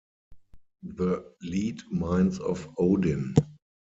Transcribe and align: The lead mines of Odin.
The 0.81 1.31
lead 1.43 1.83
mines 1.91 2.39
of 2.39 2.67
Odin. 2.79 3.35